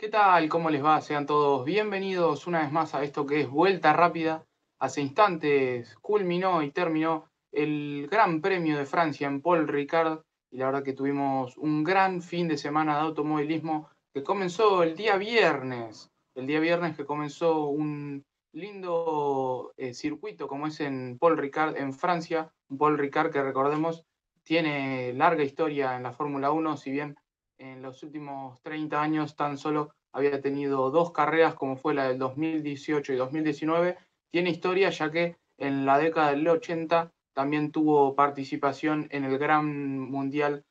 ¿Qué 0.00 0.08
tal? 0.08 0.48
¿Cómo 0.48 0.70
les 0.70 0.84
va? 0.84 1.00
Sean 1.00 1.26
todos 1.26 1.64
bienvenidos 1.64 2.46
una 2.46 2.60
vez 2.60 2.70
más 2.70 2.94
a 2.94 3.02
esto 3.02 3.26
que 3.26 3.40
es 3.40 3.50
Vuelta 3.50 3.92
Rápida. 3.92 4.46
Hace 4.78 5.00
instantes 5.00 5.96
culminó 5.96 6.62
y 6.62 6.70
terminó 6.70 7.28
el 7.50 8.06
Gran 8.08 8.40
Premio 8.40 8.78
de 8.78 8.86
Francia 8.86 9.26
en 9.26 9.42
Paul 9.42 9.66
Ricard 9.66 10.20
y 10.52 10.58
la 10.58 10.66
verdad 10.66 10.84
que 10.84 10.92
tuvimos 10.92 11.56
un 11.56 11.82
gran 11.82 12.22
fin 12.22 12.46
de 12.46 12.56
semana 12.56 12.94
de 12.94 13.00
automovilismo 13.06 13.90
que 14.14 14.22
comenzó 14.22 14.84
el 14.84 14.94
día 14.96 15.16
viernes. 15.16 16.12
El 16.36 16.46
día 16.46 16.60
viernes 16.60 16.96
que 16.96 17.04
comenzó 17.04 17.66
un 17.66 18.24
lindo 18.52 19.72
eh, 19.76 19.94
circuito 19.94 20.46
como 20.46 20.68
es 20.68 20.78
en 20.78 21.18
Paul 21.18 21.36
Ricard 21.36 21.76
en 21.76 21.92
Francia. 21.92 22.52
Un 22.68 22.78
Paul 22.78 22.98
Ricard 22.98 23.32
que 23.32 23.42
recordemos 23.42 24.04
tiene 24.44 25.12
larga 25.14 25.42
historia 25.42 25.96
en 25.96 26.04
la 26.04 26.12
Fórmula 26.12 26.52
1, 26.52 26.76
si 26.76 26.92
bien 26.92 27.16
en 27.58 27.82
los 27.82 28.02
últimos 28.02 28.60
30 28.62 29.00
años 29.00 29.36
tan 29.36 29.58
solo 29.58 29.92
había 30.12 30.40
tenido 30.40 30.90
dos 30.90 31.12
carreras 31.12 31.54
como 31.54 31.76
fue 31.76 31.94
la 31.94 32.08
del 32.08 32.18
2018 32.18 33.12
y 33.12 33.16
2019. 33.16 33.98
Tiene 34.30 34.50
historia 34.50 34.90
ya 34.90 35.10
que 35.10 35.36
en 35.58 35.84
la 35.84 35.98
década 35.98 36.30
del 36.30 36.46
80 36.48 37.12
también 37.34 37.70
tuvo 37.70 38.14
participación 38.14 39.08
en 39.10 39.24
el 39.24 39.38
Gran 39.38 39.98
Mundial 39.98 40.64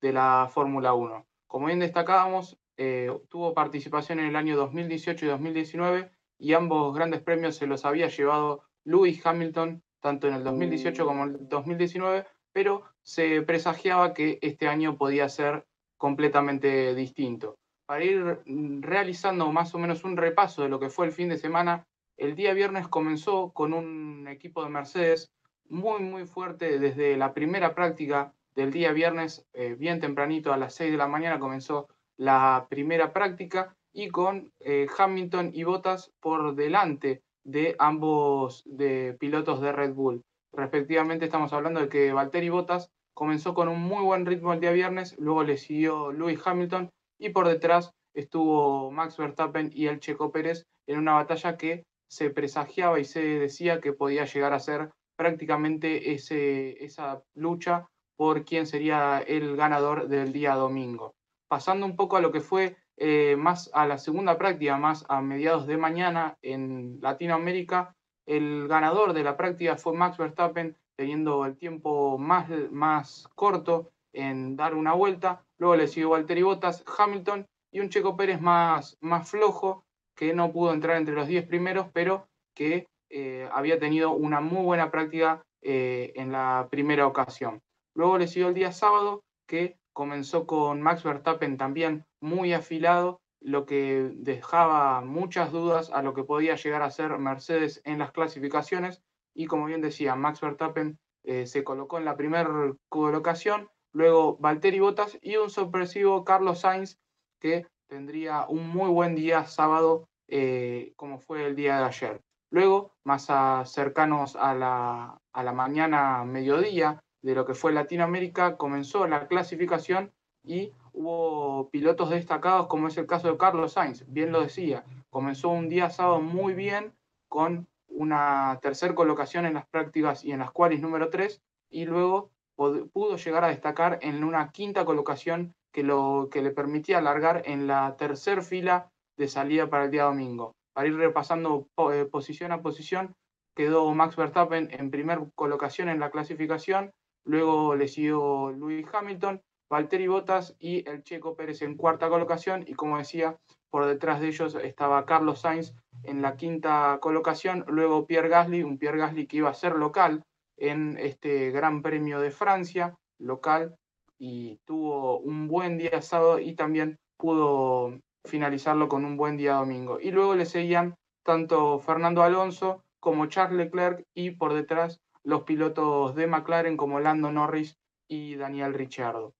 de 0.00 0.12
la 0.12 0.48
Fórmula 0.52 0.94
1. 0.94 1.26
Como 1.46 1.66
bien 1.66 1.80
destacábamos, 1.80 2.58
eh, 2.76 3.10
tuvo 3.28 3.54
participación 3.54 4.20
en 4.20 4.26
el 4.26 4.36
año 4.36 4.56
2018 4.56 5.26
y 5.26 5.28
2019 5.28 6.10
y 6.38 6.52
ambos 6.52 6.94
grandes 6.94 7.22
premios 7.22 7.56
se 7.56 7.66
los 7.66 7.84
había 7.84 8.08
llevado 8.08 8.64
Lewis 8.84 9.24
Hamilton, 9.24 9.82
tanto 10.00 10.28
en 10.28 10.34
el 10.34 10.44
2018 10.44 11.06
como 11.06 11.24
en 11.24 11.30
el 11.30 11.48
2019, 11.48 12.26
pero 12.52 12.84
se 13.02 13.42
presagiaba 13.42 14.12
que 14.14 14.38
este 14.42 14.68
año 14.68 14.96
podía 14.96 15.28
ser 15.28 15.66
completamente 15.96 16.94
distinto. 16.94 17.56
Para 17.86 18.04
ir 18.04 18.40
mm, 18.46 18.82
realizando 18.82 19.50
más 19.52 19.74
o 19.74 19.78
menos 19.78 20.04
un 20.04 20.16
repaso 20.16 20.62
de 20.62 20.68
lo 20.68 20.80
que 20.80 20.90
fue 20.90 21.06
el 21.06 21.12
fin 21.12 21.28
de 21.28 21.38
semana, 21.38 21.86
el 22.16 22.34
día 22.34 22.54
viernes 22.54 22.88
comenzó 22.88 23.52
con 23.52 23.72
un 23.72 24.28
equipo 24.28 24.62
de 24.62 24.70
Mercedes 24.70 25.32
muy, 25.68 26.02
muy 26.02 26.26
fuerte 26.26 26.78
desde 26.78 27.16
la 27.16 27.34
primera 27.34 27.74
práctica 27.74 28.32
del 28.54 28.70
día 28.70 28.92
viernes, 28.92 29.46
eh, 29.52 29.74
bien 29.74 30.00
tempranito, 30.00 30.52
a 30.52 30.56
las 30.56 30.74
6 30.74 30.92
de 30.92 30.96
la 30.96 31.08
mañana 31.08 31.40
comenzó 31.40 31.88
la 32.16 32.66
primera 32.70 33.12
práctica 33.12 33.76
y 33.92 34.08
con 34.08 34.52
eh, 34.60 34.86
Hamilton 34.96 35.50
y 35.52 35.64
Bottas 35.64 36.12
por 36.20 36.54
delante 36.54 37.22
de 37.42 37.74
ambos 37.78 38.62
de 38.64 39.16
pilotos 39.18 39.60
de 39.60 39.72
Red 39.72 39.94
Bull. 39.94 40.22
Respectivamente 40.52 41.24
estamos 41.24 41.52
hablando 41.52 41.80
de 41.80 41.88
que 41.88 42.12
Valtteri 42.12 42.48
Bottas 42.48 42.90
comenzó 43.14 43.54
con 43.54 43.68
un 43.68 43.80
muy 43.80 44.02
buen 44.02 44.26
ritmo 44.26 44.52
el 44.52 44.60
día 44.60 44.72
viernes, 44.72 45.16
luego 45.18 45.44
le 45.44 45.56
siguió 45.56 46.12
Lewis 46.12 46.40
Hamilton 46.44 46.90
y 47.18 47.30
por 47.30 47.48
detrás 47.48 47.92
estuvo 48.12 48.90
Max 48.90 49.16
Verstappen 49.16 49.70
y 49.72 49.86
el 49.86 50.00
Checo 50.00 50.30
Pérez 50.30 50.64
en 50.86 50.98
una 50.98 51.14
batalla 51.14 51.56
que 51.56 51.84
se 52.08 52.30
presagiaba 52.30 52.98
y 53.00 53.04
se 53.04 53.20
decía 53.20 53.80
que 53.80 53.92
podía 53.92 54.24
llegar 54.24 54.52
a 54.52 54.60
ser 54.60 54.90
prácticamente 55.16 56.12
ese, 56.12 56.84
esa 56.84 57.22
lucha 57.34 57.86
por 58.16 58.44
quién 58.44 58.66
sería 58.66 59.18
el 59.18 59.56
ganador 59.56 60.08
del 60.08 60.32
día 60.32 60.54
domingo. 60.54 61.14
Pasando 61.48 61.86
un 61.86 61.96
poco 61.96 62.16
a 62.16 62.20
lo 62.20 62.32
que 62.32 62.40
fue 62.40 62.76
eh, 62.96 63.36
más 63.36 63.70
a 63.74 63.86
la 63.86 63.98
segunda 63.98 64.38
práctica, 64.38 64.76
más 64.76 65.04
a 65.08 65.20
mediados 65.20 65.66
de 65.66 65.76
mañana 65.76 66.36
en 66.42 67.00
Latinoamérica, 67.00 67.94
el 68.26 68.68
ganador 68.68 69.12
de 69.12 69.24
la 69.24 69.36
práctica 69.36 69.76
fue 69.76 69.94
Max 69.94 70.16
Verstappen 70.16 70.76
teniendo 70.96 71.44
el 71.44 71.56
tiempo 71.56 72.18
más, 72.18 72.48
más 72.70 73.28
corto 73.34 73.90
en 74.12 74.56
dar 74.56 74.74
una 74.74 74.92
vuelta. 74.92 75.44
Luego 75.58 75.76
le 75.76 75.88
siguió 75.88 76.10
Valtteri 76.10 76.42
Bottas, 76.42 76.84
Hamilton 76.98 77.46
y 77.72 77.80
un 77.80 77.88
Checo 77.88 78.16
Pérez 78.16 78.40
más, 78.40 78.96
más 79.00 79.28
flojo 79.28 79.84
que 80.14 80.32
no 80.32 80.52
pudo 80.52 80.72
entrar 80.72 80.96
entre 80.96 81.14
los 81.14 81.26
10 81.26 81.46
primeros, 81.46 81.88
pero 81.92 82.28
que 82.54 82.86
eh, 83.10 83.48
había 83.52 83.78
tenido 83.78 84.12
una 84.12 84.40
muy 84.40 84.62
buena 84.62 84.90
práctica 84.90 85.42
eh, 85.62 86.12
en 86.14 86.32
la 86.32 86.68
primera 86.70 87.06
ocasión. 87.06 87.60
Luego 87.94 88.18
le 88.18 88.28
siguió 88.28 88.48
el 88.48 88.54
día 88.54 88.72
sábado, 88.72 89.22
que 89.46 89.76
comenzó 89.92 90.46
con 90.46 90.82
Max 90.82 91.02
Verstappen 91.02 91.56
también 91.56 92.04
muy 92.20 92.52
afilado, 92.52 93.20
lo 93.40 93.66
que 93.66 94.10
dejaba 94.14 95.02
muchas 95.02 95.52
dudas 95.52 95.90
a 95.92 96.02
lo 96.02 96.14
que 96.14 96.24
podía 96.24 96.56
llegar 96.56 96.82
a 96.82 96.90
ser 96.90 97.18
Mercedes 97.18 97.82
en 97.84 97.98
las 97.98 98.10
clasificaciones, 98.10 99.02
y 99.34 99.46
como 99.46 99.66
bien 99.66 99.80
decía, 99.80 100.14
Max 100.14 100.40
Verstappen 100.40 100.98
eh, 101.24 101.46
se 101.46 101.64
colocó 101.64 101.98
en 101.98 102.04
la 102.04 102.16
primera 102.16 102.48
colocación, 102.88 103.68
luego 103.92 104.36
Valtteri 104.38 104.80
Bottas 104.80 105.18
y 105.20 105.36
un 105.36 105.50
sorpresivo 105.50 106.24
Carlos 106.24 106.60
Sainz 106.60 106.98
que 107.40 107.66
tendría 107.88 108.46
un 108.48 108.68
muy 108.68 108.90
buen 108.90 109.14
día 109.14 109.44
sábado 109.46 110.08
eh, 110.28 110.92
como 110.96 111.18
fue 111.18 111.46
el 111.46 111.56
día 111.56 111.78
de 111.78 111.84
ayer. 111.84 112.20
Luego, 112.50 112.94
más 113.04 113.26
cercanos 113.70 114.36
a 114.36 114.54
la, 114.54 115.18
a 115.32 115.42
la 115.42 115.52
mañana 115.52 116.24
mediodía 116.24 117.02
de 117.22 117.34
lo 117.34 117.44
que 117.44 117.54
fue 117.54 117.72
Latinoamérica, 117.72 118.56
comenzó 118.56 119.06
la 119.06 119.26
clasificación 119.26 120.12
y 120.44 120.72
hubo 120.92 121.68
pilotos 121.70 122.10
destacados 122.10 122.68
como 122.68 122.88
es 122.88 122.96
el 122.96 123.06
caso 123.06 123.30
de 123.30 123.38
Carlos 123.38 123.72
Sainz, 123.72 124.04
bien 124.06 124.30
lo 124.30 124.42
decía, 124.42 124.84
comenzó 125.10 125.48
un 125.48 125.68
día 125.68 125.90
sábado 125.90 126.20
muy 126.20 126.54
bien 126.54 126.94
con 127.28 127.66
una 127.94 128.58
tercera 128.60 128.94
colocación 128.94 129.46
en 129.46 129.54
las 129.54 129.66
prácticas 129.66 130.24
y 130.24 130.32
en 130.32 130.40
las 130.40 130.50
cuales 130.50 130.80
número 130.80 131.10
3, 131.10 131.40
y 131.70 131.86
luego 131.86 132.30
pudo 132.56 133.16
llegar 133.16 133.44
a 133.44 133.48
destacar 133.48 133.98
en 134.02 134.22
una 134.22 134.50
quinta 134.50 134.84
colocación 134.84 135.54
que, 135.72 135.82
lo, 135.82 136.28
que 136.30 136.42
le 136.42 136.50
permitía 136.50 136.98
alargar 136.98 137.42
en 137.46 137.66
la 137.66 137.96
tercera 137.96 138.42
fila 138.42 138.90
de 139.16 139.28
salida 139.28 139.68
para 139.68 139.84
el 139.84 139.90
día 139.90 140.04
domingo. 140.04 140.54
Para 140.72 140.88
ir 140.88 140.96
repasando 140.96 141.68
eh, 141.92 142.04
posición 142.04 142.52
a 142.52 142.62
posición, 142.62 143.14
quedó 143.56 143.92
Max 143.92 144.16
Verstappen 144.16 144.68
en 144.72 144.90
primera 144.90 145.24
colocación 145.34 145.88
en 145.88 146.00
la 146.00 146.10
clasificación, 146.10 146.92
luego 147.24 147.74
le 147.74 147.88
siguió 147.88 148.52
Lewis 148.52 148.86
Hamilton, 148.92 149.40
Valtteri 149.70 150.08
Bottas 150.08 150.54
y 150.58 150.88
el 150.88 151.02
Checo 151.02 151.34
Pérez 151.34 151.62
en 151.62 151.76
cuarta 151.76 152.08
colocación, 152.08 152.64
y 152.66 152.74
como 152.74 152.98
decía, 152.98 153.36
por 153.74 153.86
detrás 153.86 154.20
de 154.20 154.28
ellos 154.28 154.54
estaba 154.54 155.04
Carlos 155.04 155.40
Sainz 155.40 155.74
en 156.04 156.22
la 156.22 156.36
quinta 156.36 156.96
colocación, 157.00 157.64
luego 157.66 158.06
Pierre 158.06 158.28
Gasly, 158.28 158.62
un 158.62 158.78
Pierre 158.78 158.98
Gasly 158.98 159.26
que 159.26 159.38
iba 159.38 159.50
a 159.50 159.54
ser 159.54 159.74
local 159.74 160.22
en 160.56 160.96
este 160.96 161.50
Gran 161.50 161.82
Premio 161.82 162.20
de 162.20 162.30
Francia, 162.30 162.96
local, 163.18 163.74
y 164.16 164.60
tuvo 164.64 165.18
un 165.18 165.48
buen 165.48 165.76
día 165.76 166.00
sábado 166.02 166.38
y 166.38 166.54
también 166.54 167.00
pudo 167.16 167.98
finalizarlo 168.24 168.88
con 168.88 169.04
un 169.04 169.16
buen 169.16 169.36
día 169.36 169.54
domingo. 169.54 169.98
Y 169.98 170.12
luego 170.12 170.36
le 170.36 170.46
seguían 170.46 170.94
tanto 171.24 171.80
Fernando 171.80 172.22
Alonso 172.22 172.84
como 173.00 173.26
Charles 173.26 173.58
Leclerc 173.58 174.04
y 174.14 174.30
por 174.30 174.54
detrás 174.54 175.00
los 175.24 175.42
pilotos 175.42 176.14
de 176.14 176.28
McLaren 176.28 176.76
como 176.76 177.00
Lando 177.00 177.32
Norris 177.32 177.76
y 178.06 178.36
Daniel 178.36 178.72
Ricciardo 178.72 179.34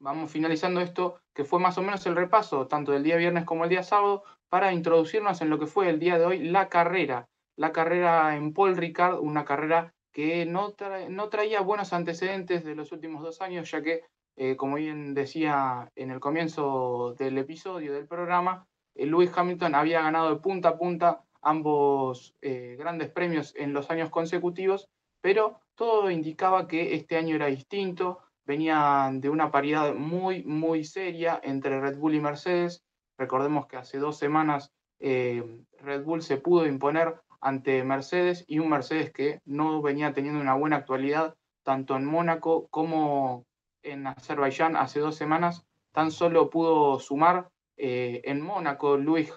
vamos 0.00 0.30
finalizando 0.30 0.80
esto, 0.80 1.20
que 1.34 1.44
fue 1.44 1.60
más 1.60 1.78
o 1.78 1.82
menos 1.82 2.06
el 2.06 2.16
repaso, 2.16 2.66
tanto 2.66 2.92
del 2.92 3.02
día 3.02 3.16
viernes 3.16 3.44
como 3.44 3.64
el 3.64 3.70
día 3.70 3.82
sábado, 3.82 4.24
para 4.48 4.72
introducirnos 4.72 5.40
en 5.40 5.50
lo 5.50 5.58
que 5.58 5.66
fue 5.66 5.88
el 5.88 5.98
día 5.98 6.18
de 6.18 6.24
hoy, 6.24 6.38
la 6.38 6.68
carrera. 6.68 7.28
La 7.56 7.72
carrera 7.72 8.36
en 8.36 8.52
Paul 8.52 8.76
Ricard, 8.76 9.18
una 9.20 9.44
carrera 9.44 9.94
que 10.12 10.46
no, 10.46 10.74
no 11.10 11.28
traía 11.28 11.60
buenos 11.60 11.92
antecedentes 11.92 12.64
de 12.64 12.74
los 12.74 12.92
últimos 12.92 13.22
dos 13.22 13.42
años, 13.42 13.70
ya 13.70 13.82
que, 13.82 14.02
eh, 14.36 14.56
como 14.56 14.76
bien 14.76 15.14
decía 15.14 15.90
en 15.94 16.10
el 16.10 16.20
comienzo 16.20 17.14
del 17.18 17.36
episodio 17.38 17.92
del 17.92 18.06
programa, 18.06 18.66
eh, 18.94 19.06
Lewis 19.06 19.30
Hamilton 19.34 19.74
había 19.74 20.02
ganado 20.02 20.30
de 20.30 20.40
punta 20.40 20.70
a 20.70 20.78
punta 20.78 21.22
ambos 21.42 22.34
eh, 22.42 22.76
grandes 22.78 23.10
premios 23.10 23.54
en 23.56 23.72
los 23.72 23.90
años 23.90 24.10
consecutivos, 24.10 24.88
pero 25.20 25.60
todo 25.74 26.10
indicaba 26.10 26.66
que 26.66 26.94
este 26.94 27.16
año 27.16 27.36
era 27.36 27.46
distinto, 27.46 28.20
venían 28.46 29.20
de 29.20 29.28
una 29.28 29.50
paridad 29.50 29.94
muy, 29.94 30.44
muy 30.44 30.84
seria 30.84 31.40
entre 31.42 31.80
Red 31.80 31.98
Bull 31.98 32.14
y 32.14 32.20
Mercedes. 32.20 32.84
Recordemos 33.18 33.66
que 33.66 33.76
hace 33.76 33.98
dos 33.98 34.18
semanas 34.18 34.72
eh, 34.98 35.44
Red 35.80 36.04
Bull 36.04 36.22
se 36.22 36.38
pudo 36.38 36.66
imponer 36.66 37.20
ante 37.40 37.84
Mercedes 37.84 38.44
y 38.46 38.60
un 38.60 38.70
Mercedes 38.70 39.12
que 39.12 39.40
no 39.44 39.82
venía 39.82 40.12
teniendo 40.12 40.40
una 40.40 40.54
buena 40.54 40.76
actualidad 40.76 41.34
tanto 41.62 41.96
en 41.96 42.04
Mónaco 42.04 42.68
como 42.68 43.44
en 43.82 44.06
Azerbaiyán 44.06 44.76
hace 44.76 45.00
dos 45.00 45.16
semanas. 45.16 45.64
Tan 45.92 46.10
solo 46.10 46.50
pudo 46.50 47.00
sumar 47.00 47.48
eh, 47.76 48.22
en 48.24 48.40
Mónaco 48.40 48.96
Lewis, 48.96 49.32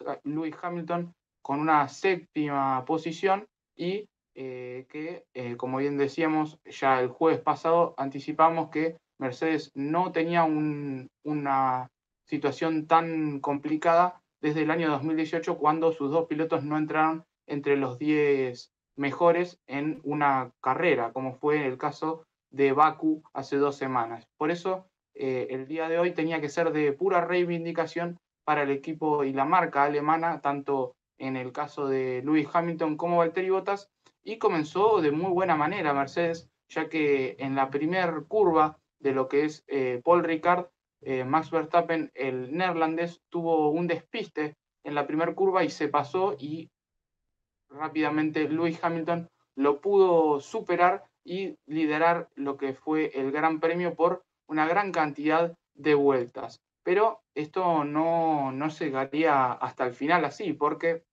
Hamilton 0.62 1.14
con 1.42 1.60
una 1.60 1.88
séptima 1.88 2.86
posición 2.86 3.48
y 3.76 4.08
eh, 4.42 4.86
que, 4.88 5.26
eh, 5.34 5.58
como 5.58 5.80
bien 5.80 5.98
decíamos, 5.98 6.62
ya 6.64 7.02
el 7.02 7.10
jueves 7.10 7.42
pasado 7.42 7.94
anticipamos 7.98 8.70
que 8.70 8.96
Mercedes 9.20 9.70
no 9.76 10.14
tenía 10.14 10.46
una 10.46 11.90
situación 12.26 12.88
tan 12.88 13.42
complicada 13.42 14.22
desde 14.40 14.62
el 14.62 14.72
año 14.72 14.90
2018 14.92 15.58
cuando 15.58 15.92
sus 15.92 16.10
dos 16.10 16.28
pilotos 16.28 16.64
no 16.64 16.78
entraron 16.78 17.26
entre 17.48 17.76
los 17.76 18.00
10 18.00 18.72
mejores 18.96 19.60
en 19.68 20.00
una 20.06 20.52
carrera, 20.62 21.12
como 21.12 21.34
fue 21.34 21.68
el 21.68 21.78
caso 21.78 22.24
de 22.50 22.72
Baku 22.72 23.22
hace 23.34 23.58
dos 23.58 23.76
semanas. 23.76 24.26
Por 24.38 24.52
eso, 24.52 24.86
eh, 25.16 25.48
el 25.50 25.68
día 25.68 25.90
de 25.90 26.00
hoy 26.00 26.12
tenía 26.14 26.40
que 26.40 26.48
ser 26.48 26.72
de 26.72 26.94
pura 26.94 27.26
reivindicación 27.26 28.18
para 28.46 28.64
el 28.64 28.72
equipo 28.72 29.26
y 29.26 29.34
la 29.34 29.44
marca 29.44 29.84
alemana, 29.84 30.40
tanto 30.40 30.94
en 31.18 31.36
el 31.36 31.52
caso 31.52 31.90
de 31.90 32.22
Lewis 32.24 32.48
Hamilton 32.54 32.96
como 32.96 33.18
Valtteri 33.18 33.50
Bottas, 33.50 33.90
y 34.30 34.38
comenzó 34.38 35.02
de 35.02 35.10
muy 35.12 35.32
buena 35.32 35.56
manera 35.56 35.92
Mercedes, 35.92 36.52
ya 36.68 36.88
que 36.88 37.36
en 37.40 37.56
la 37.56 37.72
primera 37.72 38.14
curva 38.28 38.78
de 39.00 39.12
lo 39.12 39.28
que 39.28 39.46
es 39.46 39.64
eh, 39.68 40.02
Paul 40.04 40.24
Ricard, 40.24 40.68
eh, 41.02 41.24
Max 41.24 41.50
Verstappen, 41.50 42.12
el 42.14 42.56
neerlandés, 42.56 43.24
tuvo 43.30 43.72
un 43.72 43.88
despiste 43.88 44.56
en 44.84 44.94
la 44.94 45.08
primera 45.08 45.34
curva 45.34 45.64
y 45.64 45.72
se 45.72 45.88
pasó 45.88 46.36
y 46.38 46.70
rápidamente 47.70 48.48
Lewis 48.48 48.78
Hamilton 48.84 49.28
lo 49.56 49.82
pudo 49.82 50.40
superar 50.40 51.06
y 51.24 51.58
liderar 51.66 52.30
lo 52.36 52.56
que 52.56 52.74
fue 52.76 53.12
el 53.16 53.32
Gran 53.32 53.60
Premio 53.60 53.96
por 53.96 54.24
una 54.46 54.68
gran 54.68 54.92
cantidad 54.92 55.58
de 55.74 55.96
vueltas. 55.96 56.62
Pero 56.84 57.24
esto 57.34 57.84
no, 57.84 58.52
no 58.52 58.68
llegaría 58.70 59.54
hasta 59.54 59.88
el 59.88 59.96
final 59.96 60.24
así, 60.24 60.54
porque, 60.54 61.04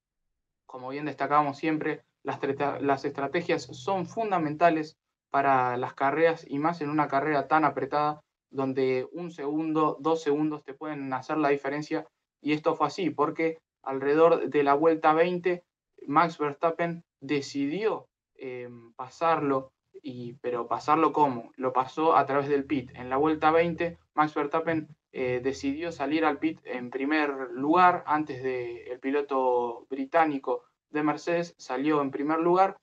como 0.66 0.90
bien 0.90 1.06
destacábamos 1.06 1.56
siempre, 1.56 2.02
las, 2.26 3.04
estrategias 3.04 3.62
son 3.62 4.06
fundamentales 4.06 4.96
para 5.30 5.76
las 5.76 5.94
carreras 5.94 6.44
y 6.48 6.58
más 6.58 6.80
en 6.80 6.90
una 6.90 7.06
carrera 7.06 7.46
tan 7.46 7.64
apretada 7.64 8.20
donde 8.50 9.08
un 9.12 9.30
segundo, 9.30 9.96
dos 10.00 10.22
segundos 10.22 10.64
te 10.64 10.74
pueden 10.74 11.12
hacer 11.12 11.36
la 11.36 11.50
diferencia. 11.50 12.06
Y 12.40 12.52
esto 12.52 12.74
fue 12.74 12.88
así, 12.88 13.10
porque 13.10 13.58
alrededor 13.82 14.48
de 14.48 14.62
la 14.64 14.74
vuelta 14.74 15.12
20, 15.12 15.62
Max 16.06 16.38
Verstappen 16.38 17.04
decidió 17.20 18.08
eh, 18.34 18.68
pasarlo, 18.96 19.72
y, 20.02 20.34
pero 20.34 20.66
pasarlo 20.66 21.12
cómo? 21.12 21.52
Lo 21.56 21.72
pasó 21.72 22.16
a 22.16 22.26
través 22.26 22.48
del 22.48 22.64
pit. 22.64 22.90
En 22.94 23.08
la 23.08 23.16
vuelta 23.16 23.50
20, 23.50 23.98
Max 24.14 24.34
Verstappen 24.34 24.88
eh, 25.12 25.40
decidió 25.42 25.92
salir 25.92 26.24
al 26.24 26.38
pit 26.38 26.60
en 26.64 26.90
primer 26.90 27.50
lugar 27.52 28.02
antes 28.06 28.42
del 28.42 28.98
piloto 29.00 29.86
británico 29.88 30.64
de 30.90 31.02
Mercedes, 31.02 31.54
salió 31.58 32.00
en 32.00 32.10
primer 32.10 32.40
lugar, 32.40 32.78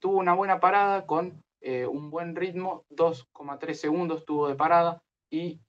tuvo 0.00 0.18
una 0.18 0.34
buena 0.34 0.60
parada 0.60 1.06
con 1.06 1.42
eh, 1.60 1.86
un 1.86 2.10
buen 2.10 2.36
ritmo, 2.36 2.84
2,3 2.90 3.74
segundos 3.74 4.24
tuvo 4.24 4.48
de 4.48 4.54
parada 4.54 5.02
y 5.30 5.60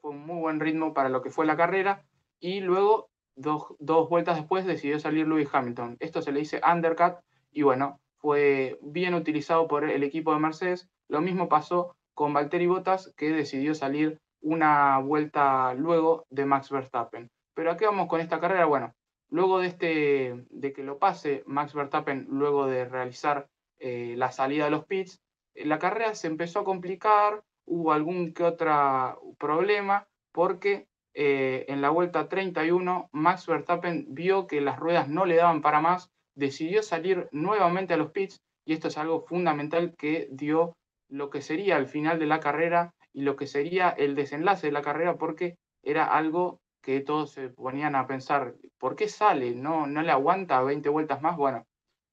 fue 0.00 0.10
un 0.10 0.26
muy 0.26 0.40
buen 0.40 0.60
ritmo 0.60 0.92
para 0.92 1.08
lo 1.08 1.22
que 1.22 1.30
fue 1.30 1.46
la 1.46 1.56
carrera. 1.56 2.04
Y 2.38 2.60
luego, 2.60 3.08
dos, 3.34 3.74
dos 3.78 4.10
vueltas 4.10 4.36
después, 4.36 4.66
decidió 4.66 5.00
salir 5.00 5.26
Lewis 5.26 5.48
Hamilton. 5.50 5.96
Esto 6.00 6.20
se 6.20 6.32
le 6.32 6.40
dice 6.40 6.60
undercut 6.70 7.16
y 7.50 7.62
bueno, 7.62 8.00
fue 8.18 8.78
bien 8.82 9.14
utilizado 9.14 9.68
por 9.68 9.84
el 9.84 10.02
equipo 10.02 10.32
de 10.32 10.40
Mercedes. 10.40 10.88
Lo 11.08 11.20
mismo 11.20 11.48
pasó 11.48 11.94
con 12.14 12.32
Valtteri 12.32 12.66
Bottas, 12.66 13.12
que 13.16 13.30
decidió 13.32 13.74
salir 13.74 14.18
una 14.40 14.98
vuelta 14.98 15.74
luego 15.74 16.24
de 16.30 16.46
Max 16.46 16.70
Verstappen. 16.70 17.30
Pero 17.54 17.70
¿a 17.70 17.76
qué 17.76 17.86
vamos 17.86 18.08
con 18.08 18.20
esta 18.20 18.40
carrera? 18.40 18.66
Bueno, 18.66 18.92
luego 19.34 19.58
de, 19.58 19.66
este, 19.66 20.46
de 20.50 20.72
que 20.72 20.84
lo 20.84 21.00
pase 21.00 21.42
Max 21.46 21.74
Verstappen, 21.74 22.28
luego 22.30 22.66
de 22.68 22.84
realizar 22.84 23.48
eh, 23.80 24.14
la 24.16 24.30
salida 24.30 24.66
de 24.66 24.70
los 24.70 24.84
pits, 24.84 25.20
eh, 25.56 25.66
la 25.66 25.80
carrera 25.80 26.14
se 26.14 26.28
empezó 26.28 26.60
a 26.60 26.64
complicar, 26.64 27.42
hubo 27.66 27.92
algún 27.92 28.32
que 28.32 28.44
otro 28.44 29.20
problema, 29.36 30.06
porque 30.30 30.86
eh, 31.14 31.64
en 31.66 31.82
la 31.82 31.90
vuelta 31.90 32.28
31 32.28 33.08
Max 33.10 33.48
Verstappen 33.48 34.06
vio 34.10 34.46
que 34.46 34.60
las 34.60 34.78
ruedas 34.78 35.08
no 35.08 35.26
le 35.26 35.34
daban 35.34 35.62
para 35.62 35.80
más 35.80 36.12
decidió 36.36 36.84
salir 36.84 37.28
nuevamente 37.32 37.94
a 37.94 37.96
los 37.96 38.12
pits 38.12 38.40
y 38.64 38.72
esto 38.72 38.86
es 38.86 38.98
algo 38.98 39.24
fundamental 39.26 39.96
que 39.96 40.28
dio 40.30 40.76
lo 41.08 41.30
que 41.30 41.42
sería 41.42 41.76
el 41.76 41.88
final 41.88 42.20
de 42.20 42.26
la 42.26 42.38
carrera 42.38 42.94
y 43.12 43.22
lo 43.22 43.34
que 43.34 43.48
sería 43.48 43.88
el 43.88 44.14
desenlace 44.14 44.68
de 44.68 44.72
la 44.72 44.82
carrera 44.82 45.16
porque 45.16 45.56
era 45.82 46.06
algo 46.06 46.60
que 46.84 47.00
todos 47.00 47.30
se 47.32 47.48
ponían 47.48 47.96
a 47.96 48.06
pensar, 48.06 48.54
¿por 48.78 48.94
qué 48.94 49.08
sale? 49.08 49.54
¿No, 49.54 49.86
no 49.86 50.02
le 50.02 50.12
aguanta 50.12 50.62
20 50.62 50.90
vueltas 50.90 51.22
más? 51.22 51.34
Bueno, 51.36 51.66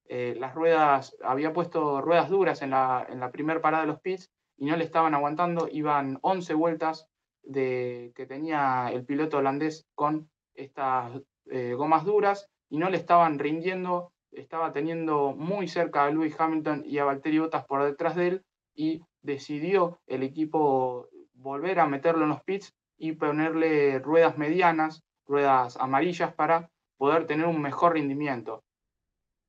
eh, 0.06 0.34
las 0.38 0.54
ruedas, 0.54 1.14
había 1.22 1.52
puesto 1.52 2.00
ruedas 2.00 2.30
duras 2.30 2.62
en 2.62 2.70
la, 2.70 3.06
en 3.08 3.20
la 3.20 3.30
primera 3.30 3.60
parada 3.60 3.82
de 3.82 3.92
los 3.92 4.00
pits 4.00 4.30
y 4.56 4.64
no 4.64 4.76
le 4.76 4.84
estaban 4.84 5.14
aguantando, 5.14 5.68
iban 5.70 6.18
11 6.22 6.54
vueltas 6.54 7.06
de, 7.42 8.12
que 8.14 8.24
tenía 8.24 8.90
el 8.90 9.04
piloto 9.04 9.38
holandés 9.38 9.86
con 9.94 10.30
estas 10.54 11.20
eh, 11.50 11.74
gomas 11.74 12.04
duras 12.04 12.48
y 12.70 12.78
no 12.78 12.88
le 12.88 12.96
estaban 12.96 13.38
rindiendo, 13.38 14.10
estaba 14.30 14.72
teniendo 14.72 15.34
muy 15.36 15.68
cerca 15.68 16.04
a 16.04 16.10
Lewis 16.10 16.34
Hamilton 16.38 16.82
y 16.86 16.96
a 16.96 17.04
Valtteri 17.04 17.40
Bottas 17.40 17.66
por 17.66 17.84
detrás 17.84 18.16
de 18.16 18.28
él 18.28 18.44
y 18.74 19.02
decidió 19.20 20.00
el 20.06 20.22
equipo 20.22 21.08
volver 21.34 21.78
a 21.78 21.86
meterlo 21.86 22.22
en 22.22 22.30
los 22.30 22.42
pits 22.42 22.74
y 23.02 23.14
ponerle 23.14 23.98
ruedas 23.98 24.38
medianas, 24.38 25.02
ruedas 25.26 25.76
amarillas 25.76 26.32
para 26.34 26.70
poder 26.96 27.26
tener 27.26 27.46
un 27.46 27.60
mejor 27.60 27.94
rendimiento. 27.94 28.62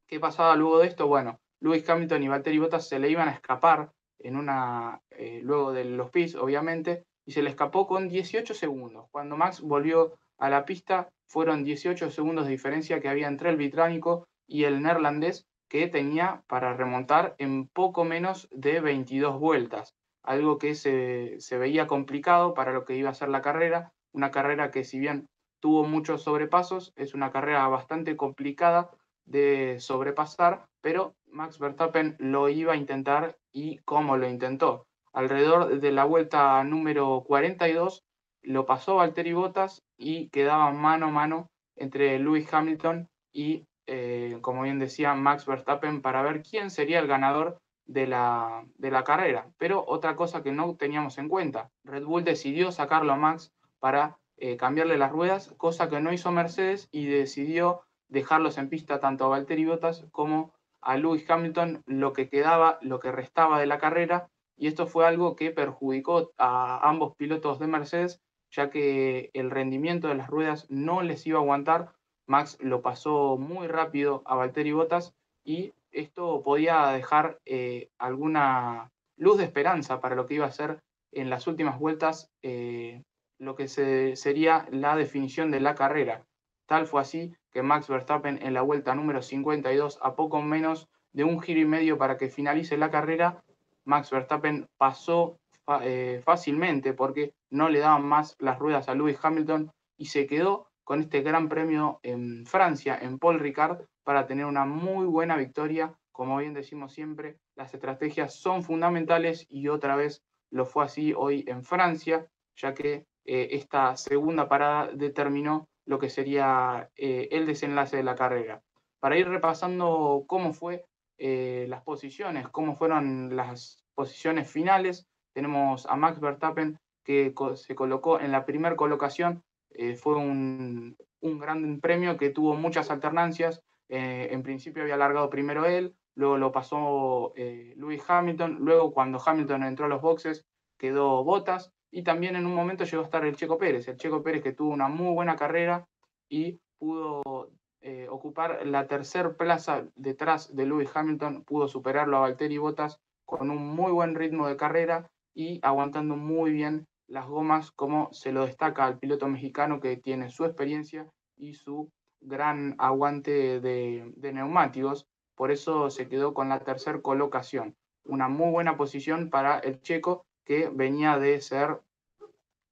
¿Qué 0.08 0.20
pasaba 0.20 0.56
luego 0.56 0.80
de 0.80 0.88
esto? 0.88 1.06
Bueno, 1.06 1.40
Lewis 1.60 1.88
Hamilton 1.88 2.24
y 2.24 2.28
Valtteri 2.30 2.58
Bottas 2.58 2.90
se 2.90 2.98
le 2.98 3.12
iban 3.12 3.28
a 3.28 3.34
escapar 3.34 3.92
en 4.18 4.38
una, 4.38 5.00
eh, 5.12 5.42
luego 5.44 5.72
de 5.72 5.86
los 5.86 6.10
pits, 6.10 6.34
obviamente, 6.34 7.04
y 7.26 7.34
se 7.34 7.44
le 7.44 7.52
escapó 7.52 7.86
con 7.86 8.10
18 8.10 8.56
segundos. 8.56 9.06
Cuando 9.12 9.38
Max 9.38 9.62
volvió 9.62 10.18
a 10.40 10.50
la 10.50 10.66
pista, 10.66 11.10
fueron 11.28 11.64
18 11.64 12.10
segundos 12.10 12.46
de 12.46 12.52
diferencia 12.54 13.02
que 13.02 13.08
había 13.08 13.28
entre 13.28 13.52
el 13.52 13.58
británico 13.58 14.28
y 14.48 14.64
el 14.64 14.82
neerlandés 14.82 15.46
que 15.70 15.88
tenía 15.88 16.42
para 16.48 16.74
remontar 16.74 17.36
en 17.38 17.68
poco 17.68 18.04
menos 18.04 18.48
de 18.52 18.80
22 18.80 19.40
vueltas, 19.40 19.94
algo 20.24 20.58
que 20.58 20.74
se, 20.76 21.38
veía 21.58 21.88
complicado 21.88 22.54
para 22.54 22.72
lo 22.72 22.86
que 22.86 22.96
iba 22.96 23.10
a 23.10 23.14
ser 23.14 23.30
la 23.30 23.42
carrera, 23.42 23.94
una 24.14 24.32
carrera 24.32 24.72
que 24.72 24.84
si 24.84 25.00
bien 25.00 25.28
tuvo 25.60 25.84
muchos 25.84 26.24
sobrepasos, 26.24 26.94
es 26.96 27.14
una 27.14 27.32
carrera 27.32 27.68
bastante 27.68 28.16
complicada 28.16 28.90
de 29.26 29.78
sobrepasar, 29.80 30.66
pero 30.82 31.16
Max 31.28 31.60
Verstappen 31.60 32.16
lo 32.20 32.50
iba 32.50 32.74
a 32.74 32.78
intentar 32.78 33.38
y 33.52 33.78
cómo 33.80 34.18
lo 34.18 34.28
intentó. 34.28 34.86
Alrededor 35.14 35.80
de 35.80 35.92
la 35.92 36.06
vuelta 36.06 36.64
número 36.64 37.24
42 37.26 38.04
lo 38.42 38.66
pasó 38.66 38.96
Valtteri 38.96 39.34
Bottas 39.34 39.84
y 39.98 40.30
quedaba 40.30 40.72
mano 40.72 41.08
a 41.08 41.12
mano 41.12 41.48
entre 41.76 42.20
Lewis 42.20 42.52
Hamilton 42.54 43.08
y, 43.32 43.66
eh, 43.88 44.38
como 44.42 44.64
bien 44.64 44.80
decía, 44.80 45.14
Max 45.14 45.46
Verstappen 45.46 46.02
para 46.02 46.22
ver 46.24 46.44
quién 46.44 46.70
sería 46.70 47.00
el 47.00 47.08
ganador 47.08 47.58
de 47.86 48.08
la, 48.08 48.66
de 48.78 48.92
la 48.92 49.04
carrera. 49.04 49.48
Pero 49.58 49.84
otra 49.88 50.16
cosa 50.16 50.44
que 50.44 50.52
no 50.52 50.76
teníamos 50.76 51.18
en 51.18 51.30
cuenta, 51.30 51.72
Red 51.84 52.06
Bull 52.06 52.24
decidió 52.24 52.72
sacarlo 52.72 53.14
a 53.14 53.18
Max 53.18 53.54
para 53.80 54.18
eh, 54.38 54.58
cambiarle 54.58 54.98
las 54.98 55.12
ruedas, 55.12 55.54
cosa 55.58 55.90
que 55.90 56.00
no 56.00 56.14
hizo 56.14 56.32
Mercedes 56.32 56.88
y 56.92 57.06
decidió 57.06 57.82
dejarlos 58.08 58.58
en 58.58 58.70
pista 58.70 59.00
tanto 59.00 59.26
a 59.26 59.30
Valtteri 59.30 59.66
Bottas 59.66 60.06
como 60.12 60.54
a 60.82 60.98
Lewis 60.98 61.30
Hamilton 61.30 61.84
lo 61.86 62.14
que 62.14 62.30
quedaba, 62.30 62.78
lo 62.82 63.00
que 63.00 63.12
restaba 63.12 63.60
de 63.60 63.68
la 63.68 63.80
carrera, 63.80 64.30
y 64.56 64.68
esto 64.68 64.86
fue 64.86 65.08
algo 65.08 65.36
que 65.36 65.52
perjudicó 65.52 66.32
a 66.38 66.88
ambos 66.88 67.16
pilotos 67.16 67.60
de 67.60 67.68
Mercedes 67.68 68.22
ya 68.54 68.70
que 68.70 69.32
el 69.34 69.50
rendimiento 69.50 70.08
de 70.08 70.16
las 70.16 70.28
ruedas 70.28 70.70
no 70.70 71.02
les 71.02 71.26
iba 71.26 71.40
a 71.40 71.42
aguantar. 71.42 71.94
Max 72.28 72.58
lo 72.62 72.82
pasó 72.82 73.38
muy 73.38 73.68
rápido 73.68 74.22
a 74.26 74.36
Valtteri 74.36 74.72
Bottas 74.72 75.16
y 75.44 75.74
esto 75.94 76.42
podía 76.44 76.88
dejar 76.88 77.40
eh, 77.46 77.90
alguna 77.98 78.92
luz 79.18 79.38
de 79.38 79.46
esperanza 79.46 80.02
para 80.02 80.16
lo 80.16 80.26
que 80.26 80.36
iba 80.36 80.46
a 80.46 80.52
ser 80.52 80.80
en 81.12 81.30
las 81.30 81.48
últimas 81.48 81.80
vueltas 81.80 82.32
eh, 82.42 83.04
lo 83.40 83.56
que 83.56 83.68
sería 83.68 84.68
la 84.72 84.96
definición 84.96 85.52
de 85.52 85.60
la 85.60 85.76
carrera. 85.76 86.26
Tal 86.66 86.88
fue 86.88 87.02
así 87.02 87.36
que 87.52 87.62
Max 87.62 87.88
Verstappen 87.88 88.40
en 88.42 88.54
la 88.54 88.62
vuelta 88.62 88.96
número 88.96 89.22
52, 89.22 90.00
a 90.02 90.16
poco 90.16 90.42
menos 90.42 90.88
de 91.12 91.24
un 91.24 91.40
giro 91.42 91.60
y 91.60 91.66
medio 91.66 91.98
para 91.98 92.18
que 92.18 92.30
finalice 92.30 92.78
la 92.78 92.90
carrera, 92.90 93.44
Max 93.86 94.10
Verstappen 94.12 94.68
pasó 94.78 95.38
eh, 95.82 96.22
fácilmente 96.24 96.94
porque 96.94 97.34
no 97.50 97.70
le 97.70 97.80
daban 97.80 98.06
más 98.06 98.36
las 98.40 98.60
ruedas 98.60 98.90
a 98.90 98.96
Lewis 98.96 99.20
Hamilton 99.22 99.72
y 99.98 100.06
se 100.08 100.26
quedó 100.26 100.68
con 100.84 101.02
este 101.02 101.22
gran 101.22 101.48
premio 101.48 102.00
en 102.04 102.46
Francia, 102.46 102.98
en 103.02 103.20
Paul 103.20 103.40
Ricard, 103.40 103.86
para 104.04 104.26
tener 104.28 104.46
una 104.46 104.66
muy 104.66 105.06
buena 105.06 105.38
victoria. 105.38 105.94
Como 106.12 106.38
bien 106.38 106.54
decimos 106.54 106.94
siempre, 106.94 107.38
las 107.56 107.74
estrategias 107.74 108.36
son 108.36 108.64
fundamentales 108.64 109.46
y 109.50 109.68
otra 109.68 109.96
vez 109.96 110.24
lo 110.52 110.66
fue 110.66 110.86
así 110.86 111.14
hoy 111.16 111.44
en 111.48 111.64
Francia, 111.64 112.28
ya 112.56 112.74
que 112.74 113.06
eh, 113.26 113.50
esta 113.52 113.98
segunda 113.98 114.48
parada 114.48 114.92
determinó 114.94 115.68
lo 115.86 116.00
que 116.00 116.10
sería 116.10 116.90
eh, 116.96 117.30
el 117.32 117.46
desenlace 117.46 117.98
de 117.98 118.04
la 118.04 118.16
carrera. 118.16 118.62
Para 119.00 119.18
ir 119.18 119.28
repasando 119.28 120.24
cómo 120.28 120.54
fue 120.54 120.86
las 121.18 121.84
posiciones, 121.84 122.50
cómo 122.50 122.76
fueron 122.76 123.34
las 123.34 123.86
posiciones 123.96 124.52
finales, 124.52 125.08
tenemos 125.34 125.86
a 125.88 125.96
Max 125.96 126.20
Verstappen 126.20 126.80
que 127.04 127.34
se 127.56 127.76
colocó 127.76 128.20
en 128.20 128.32
la 128.32 128.46
primera 128.46 128.76
colocación. 128.76 129.44
Eh, 129.72 129.96
fue 129.96 130.16
un, 130.16 130.96
gran 131.22 131.80
premio 131.80 132.18
que 132.18 132.30
tuvo 132.30 132.56
muchas 132.56 132.92
alternancias. 132.92 133.62
Eh, 133.90 134.30
en 134.32 134.44
principio 134.44 134.84
había 134.84 134.96
alargado 134.96 135.30
primero 135.30 135.66
él, 135.66 135.96
luego 136.16 136.38
lo 136.38 136.52
pasó 136.52 137.34
eh, 137.36 137.76
Hamilton, 138.08 138.58
luego 138.60 138.92
cuando 138.94 139.22
Hamilton 139.24 139.64
entró 139.64 139.86
a 139.86 139.90
los 139.90 140.02
boxes 140.02 140.46
quedó 140.78 141.24
Bottas 141.24 141.72
y 141.92 142.04
también 142.04 142.36
en 142.36 142.46
un 142.46 142.56
momento 142.56 142.84
llegó 142.84 143.04
a 143.04 143.06
estar 143.06 143.26
el 143.26 143.36
Checo 143.36 143.58
Pérez, 143.58 143.88
el 143.88 143.98
Checo 143.98 144.24
Pérez 144.24 144.44
que 144.44 144.54
tuvo 144.54 144.72
una 144.72 144.88
muy 144.88 145.14
buena 145.14 145.36
carrera 145.36 145.88
y 146.28 146.60
pudo 146.78 147.52
eh, 147.82 148.08
ocupar 148.10 148.66
la 148.66 148.88
tercer 148.88 149.38
plaza 149.38 149.86
detrás 149.96 150.56
de 150.56 150.66
Lewis 150.66 150.90
Hamilton, 150.94 151.44
pudo 151.44 151.68
superarlo 151.68 152.18
a 152.18 152.22
Valtteri 152.22 152.58
Bottas 152.58 153.00
con 153.26 153.50
un 153.50 153.76
muy 153.76 153.92
buen 153.92 154.16
ritmo 154.16 154.48
de 154.48 154.58
carrera 154.58 155.10
y 155.34 155.60
aguantando 155.62 156.16
muy 156.16 156.52
bien 156.52 156.88
las 157.08 157.28
gomas, 157.28 157.72
como 157.72 158.12
se 158.12 158.32
lo 158.32 158.46
destaca 158.46 158.86
al 158.86 159.00
piloto 159.00 159.28
mexicano 159.28 159.80
que 159.80 159.98
tiene 159.98 160.30
su 160.30 160.46
experiencia 160.46 161.08
y 161.38 161.54
su 161.54 161.92
gran 162.26 162.76
aguante 162.78 163.60
de, 163.60 164.14
neumáticos. 164.34 165.08
Por 165.36 165.52
eso 165.52 165.90
se 165.90 166.08
quedó 166.08 166.34
con 166.34 166.50
la 166.50 166.60
tercera 166.60 167.02
colocación. 167.02 167.76
Una 168.04 168.28
muy 168.28 168.52
buena 168.52 168.78
posición 168.78 169.30
para 169.30 169.60
el 169.60 169.82
checo 169.82 170.26
que 170.44 170.70
venía 170.70 171.18
de 171.18 171.42
ser 171.42 171.82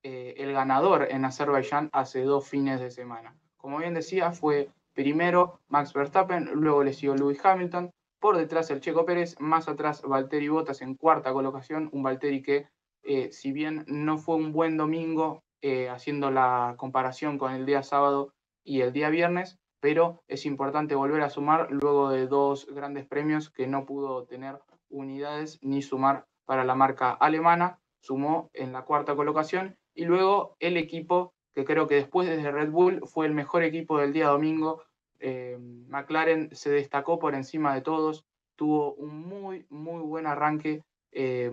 eh, 0.03 0.35
el 0.37 0.53
ganador 0.53 1.07
en 1.09 1.25
Azerbaiyán 1.25 1.89
hace 1.93 2.23
dos 2.23 2.47
fines 2.47 2.79
de 2.79 2.91
semana. 2.91 3.35
Como 3.57 3.77
bien 3.77 3.93
decía, 3.93 4.31
fue 4.31 4.69
primero 4.93 5.59
Max 5.67 5.93
Verstappen, 5.93 6.49
luego 6.53 6.83
le 6.83 6.93
siguió 6.93 7.15
Lewis 7.15 7.43
Hamilton, 7.43 7.91
por 8.19 8.37
detrás 8.37 8.69
el 8.71 8.81
Checo 8.81 9.05
Pérez, 9.05 9.35
más 9.39 9.67
atrás 9.67 10.01
Valtteri 10.03 10.47
Bottas 10.49 10.81
en 10.81 10.95
cuarta 10.95 11.33
colocación, 11.33 11.89
un 11.91 12.03
Valtteri 12.03 12.41
que 12.41 12.67
eh, 13.03 13.31
si 13.31 13.51
bien 13.51 13.83
no 13.87 14.17
fue 14.17 14.35
un 14.35 14.51
buen 14.51 14.77
domingo, 14.77 15.43
eh, 15.61 15.89
haciendo 15.89 16.31
la 16.31 16.75
comparación 16.77 17.37
con 17.37 17.53
el 17.53 17.65
día 17.65 17.83
sábado 17.83 18.33
y 18.63 18.81
el 18.81 18.93
día 18.93 19.09
viernes, 19.09 19.59
pero 19.79 20.23
es 20.27 20.45
importante 20.45 20.95
volver 20.95 21.21
a 21.21 21.29
sumar 21.29 21.71
luego 21.71 22.09
de 22.09 22.27
dos 22.27 22.67
grandes 22.67 23.05
premios 23.05 23.49
que 23.49 23.67
no 23.67 23.85
pudo 23.85 24.25
tener 24.25 24.59
unidades 24.89 25.59
ni 25.61 25.81
sumar 25.81 26.25
para 26.45 26.63
la 26.63 26.75
marca 26.75 27.11
alemana, 27.11 27.79
sumó 27.99 28.49
en 28.53 28.71
la 28.73 28.83
cuarta 28.83 29.15
colocación 29.15 29.77
y 29.93 30.05
luego 30.05 30.55
el 30.59 30.77
equipo 30.77 31.33
que 31.53 31.65
creo 31.65 31.87
que 31.87 31.95
después 31.95 32.27
de 32.27 32.51
Red 32.51 32.71
Bull 32.71 33.01
fue 33.05 33.25
el 33.25 33.33
mejor 33.33 33.63
equipo 33.63 33.97
del 33.97 34.13
día 34.13 34.27
domingo. 34.27 34.83
Eh, 35.19 35.57
McLaren 35.59 36.49
se 36.55 36.71
destacó 36.71 37.19
por 37.19 37.35
encima 37.35 37.75
de 37.75 37.81
todos, 37.81 38.25
tuvo 38.55 38.93
un 38.93 39.17
muy, 39.17 39.65
muy 39.69 40.01
buen 40.01 40.27
arranque 40.27 40.83
eh, 41.11 41.51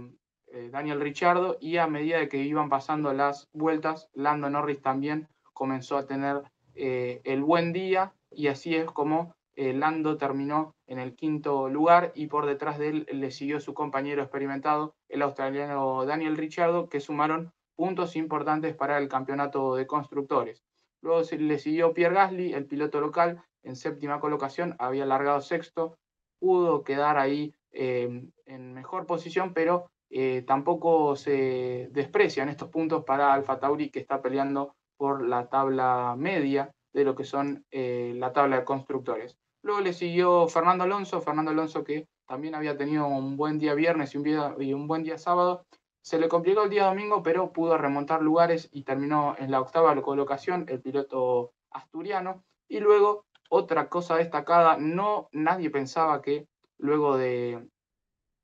Daniel 0.71 1.01
Ricciardo 1.01 1.59
y 1.61 1.77
a 1.77 1.87
medida 1.87 2.19
de 2.19 2.29
que 2.29 2.39
iban 2.39 2.69
pasando 2.69 3.13
las 3.13 3.49
vueltas, 3.53 4.09
Lando 4.15 4.49
Norris 4.49 4.81
también 4.81 5.29
comenzó 5.53 5.97
a 5.97 6.07
tener 6.07 6.43
eh, 6.79 7.21
el 7.25 7.43
buen 7.43 7.73
día 7.73 8.15
y 8.31 8.47
así 8.47 8.75
es 8.75 8.87
como 8.87 9.35
eh, 9.57 9.73
Lando 9.73 10.17
terminó 10.17 10.75
en 10.87 10.99
el 10.99 11.17
quinto 11.17 11.69
lugar 11.69 12.13
y 12.15 12.29
por 12.29 12.47
detrás 12.47 12.79
de 12.79 12.89
él 12.89 13.07
le 13.11 13.31
siguió 13.31 13.61
su 13.61 13.75
compañero 13.75 14.23
experimentado, 14.23 14.95
el 15.09 15.23
australiano 15.23 16.07
Daniel 16.07 16.37
Ricciardo, 16.37 16.89
que 16.89 17.01
sumaron 17.01 17.53
puntos 17.77 18.17
importantes 18.17 18.75
para 18.75 18.99
el 18.99 19.09
campeonato 19.09 19.75
de 19.75 19.87
constructores. 19.87 20.63
Luego 21.03 21.23
le 21.39 21.59
siguió 21.59 21.93
Pierre 21.93 22.15
Gasly, 22.15 22.53
el 22.53 22.67
piloto 22.67 23.01
local, 23.01 23.43
en 23.63 23.77
séptima 23.77 24.21
colocación, 24.21 24.77
había 24.79 25.07
largado 25.07 25.41
sexto, 25.41 25.99
pudo 26.39 26.85
quedar 26.85 27.19
ahí 27.19 27.55
en 27.73 28.75
mejor 28.75 29.07
posición, 29.07 29.53
pero 29.53 29.91
eh, 30.11 30.43
tampoco 30.47 31.17
se 31.17 31.89
desprecian 31.93 32.49
estos 32.49 32.71
puntos 32.71 33.05
para 33.05 33.33
Alfa 33.35 33.59
Tauri 33.59 33.91
que 33.91 34.01
está 34.01 34.23
peleando 34.23 34.75
por 34.99 35.27
la 35.27 35.49
tabla 35.49 36.15
media 36.19 36.71
de 36.93 37.05
lo 37.05 37.15
que 37.15 37.25
son 37.25 37.65
eh, 37.71 38.13
la 38.17 38.33
tabla 38.33 38.57
de 38.59 38.65
constructores. 38.65 39.39
Luego 39.63 39.81
le 39.81 39.93
siguió 39.93 40.49
Fernando 40.49 40.85
Alonso, 40.85 41.21
Fernando 41.23 41.53
Alonso 41.53 41.85
que 41.85 42.07
también 42.27 42.55
había 42.55 42.77
tenido 42.77 43.07
un 43.07 43.37
buen 43.37 43.59
día 43.59 43.75
viernes 43.75 44.15
y 44.15 44.19
un, 44.19 44.57
y 44.61 44.75
un 44.75 44.87
buen 44.87 45.03
día 45.03 45.17
sábado. 45.17 45.65
Se 46.03 46.19
le 46.19 46.29
complicó 46.29 46.65
el 46.65 46.71
día 46.71 46.87
domingo, 46.87 47.23
pero 47.23 47.53
pudo 47.53 47.79
remontar 47.79 48.23
lugares 48.23 48.69
y 48.73 48.83
terminó 48.83 49.35
en 49.39 49.51
la 49.51 49.61
octava 49.61 50.01
colocación 50.03 50.67
el 50.69 50.81
piloto 50.81 51.53
asturiano. 51.71 52.45
Y 52.69 52.81
luego, 52.81 53.25
otra 53.49 53.89
cosa 53.89 54.17
destacada, 54.17 54.77
no 54.79 55.29
nadie 55.33 55.71
pensaba 55.71 56.21
que 56.21 56.47
luego 56.77 57.17
de, 57.17 57.67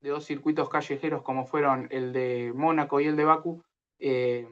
de 0.01 0.09
dos 0.09 0.25
circuitos 0.25 0.69
callejeros 0.69 1.21
como 1.21 1.45
fueron 1.45 1.87
el 1.91 2.13
de 2.13 2.51
Mónaco 2.55 2.99
y 2.99 3.05
el 3.05 3.15
de 3.15 3.25
Baku, 3.25 3.63
eh, 3.99 4.47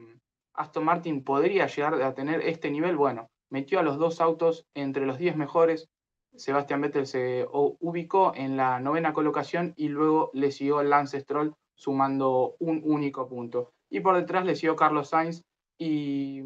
Aston 0.54 0.84
Martin 0.84 1.24
podría 1.24 1.66
llegar 1.66 2.00
a 2.02 2.14
tener 2.14 2.40
este 2.40 2.70
nivel. 2.70 2.96
Bueno, 2.96 3.28
metió 3.50 3.80
a 3.80 3.82
los 3.82 3.98
dos 3.98 4.20
autos 4.20 4.66
entre 4.74 5.06
los 5.06 5.18
10 5.18 5.36
mejores. 5.36 5.88
Sebastián 6.36 6.80
Vettel 6.80 7.06
se 7.06 7.46
ubicó 7.50 8.32
en 8.34 8.56
la 8.56 8.80
novena 8.80 9.12
colocación 9.12 9.72
y 9.76 9.88
luego 9.88 10.30
le 10.32 10.50
siguió 10.50 10.82
Lance 10.82 11.20
Stroll 11.20 11.54
sumando 11.76 12.56
un 12.58 12.82
único 12.84 13.28
punto. 13.28 13.72
Y 13.90 14.00
por 14.00 14.16
detrás 14.16 14.44
le 14.44 14.56
siguió 14.56 14.74
Carlos 14.74 15.10
Sainz 15.10 15.42
y 15.78 16.42